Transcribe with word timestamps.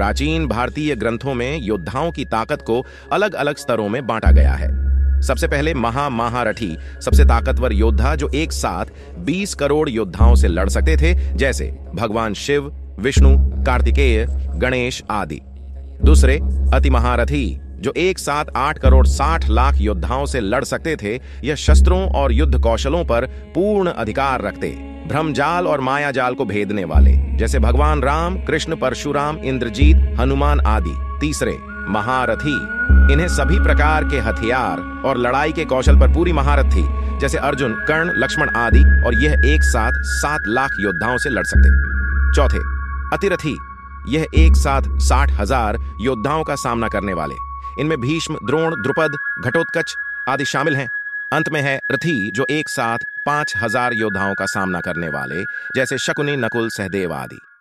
प्राचीन 0.00 0.46
भारतीय 0.46 0.94
ग्रंथों 0.96 1.34
में 1.34 1.58
योद्धाओं 1.58 2.10
की 2.10 2.24
ताकत 2.24 2.62
को 2.62 2.86
अलग 3.12 3.34
अलग 3.34 3.56
स्तरों 3.56 3.88
में 3.88 4.06
बांटा 4.06 4.30
गया 4.30 4.52
है। 4.52 4.68
सबसे 5.22 5.48
पहले 5.48 5.74
महा 5.74 6.08
महारथी 6.08 6.76
सबसे 7.04 7.24
ताकतवर 7.24 7.72
योद्धा 7.72 8.14
जो 8.14 8.28
एक 8.34 8.52
साथ 8.52 8.86
20 9.18 9.54
करोड़ 9.54 9.88
योद्धाओं 9.88 10.34
से 10.34 10.48
लड़ 10.48 10.68
सकते 10.68 10.96
थे, 10.96 11.36
जैसे 11.36 11.78
भगवान 11.94 12.34
शिव, 12.34 12.72
विष्णु, 13.00 13.36
कार्तिकेय, 13.38 14.26
गणेश 14.56 15.02
आदि। 15.10 15.40
दूसरे 16.04 16.40
अति 16.74 16.90
महारथी 16.90 17.60
जो 17.74 17.92
एक 17.96 18.18
साथ 18.18 18.44
आठ 18.56 18.78
करोड़ 18.78 19.06
साठ 19.06 19.48
लाख 19.48 19.80
योद्धाओं 19.80 20.26
से 20.26 20.40
लड़ 20.40 20.64
सकते 20.64 20.96
थे, 20.96 21.20
यह 21.44 21.54
शस्त्रों 21.54 22.08
और 22.08 22.32
युद्ध 22.32 22.58
कौशलों 22.58 23.04
पर 23.04 23.26
पूर्ण 23.26 23.90
अधिकार 23.90 24.42
रखते। 24.42 24.89
भ्रमजाल 25.10 25.66
और 25.66 25.80
माया 25.80 26.10
जाल 26.10 26.34
को 26.34 26.44
भेदने 26.44 26.84
वाले, 26.84 27.12
जैसे 27.36 27.58
भगवान 27.58 28.02
राम, 28.02 28.36
कृष्ण, 28.36 28.76
परशुराम, 28.76 29.36
इंद्रजीत, 29.36 29.96
हनुमान 30.20 30.60
आदि। 30.60 30.94
तीसरे, 31.20 31.56
महारथी। 31.88 32.54
इन्हें 33.12 33.28
सभी 33.28 33.58
प्रकार 33.58 34.04
के 34.04 34.18
हथियार 34.18 34.80
और 35.04 35.18
लड़ाई 35.18 35.52
के 35.52 35.64
कौशल 35.64 35.98
पर 36.00 36.12
पूरी 36.14 36.32
महारत 36.32 36.66
थी, 36.66 36.86
जैसे 37.18 37.38
अर्जुन, 37.38 37.72
कर्ण, 37.88 38.12
लक्ष्मण 38.16 38.48
आदि, 38.56 38.84
और 39.06 39.14
यह 39.14 39.42
एक 39.44 39.62
साथ 39.62 40.00
सात 40.12 40.46
लाख 40.48 40.76
योद्धाओं 40.80 41.18
से 41.18 41.30
लड़ 41.30 41.44
सकते। 41.44 41.70
चौथे, 42.32 42.60
अतिरथी। 43.12 43.56
यह 44.08 44.26
एक 44.34 44.56
साथ 44.56 44.82
साठ 45.00 45.30
हज़ार 45.30 45.78
योद्धाओं 46.00 46.44
का 46.44 46.54
सामना 46.56 46.88
करने 46.88 47.14
वाले। 47.14 47.34
इनमें 47.80 48.00
भीष्म, 48.00 48.38
द्रोण, 48.46 48.74
द्रुपद, 48.82 49.16
घटोत्कच 49.46 49.94
आदि 50.28 50.44
शामिल 50.44 50.76
हैं। 50.76 50.88
अंत 51.32 51.48
में 51.48 51.60
है 51.62 51.78
रथी, 51.92 52.30
जो 52.30 52.46
एक 52.50 52.68
साथ 52.68 52.98
पाँच 53.26 53.54
हज़ार 53.56 53.94
योद्धाओं 53.94 54.34
का 54.34 54.46
सामना 54.46 54.80
करने 54.80 55.08
वाले 55.08 55.44
जैसे 55.74 55.98
शकुनी 55.98 56.36
नकुल 56.36 56.68
सहदेव 56.68 57.12
आदि। 57.14 57.38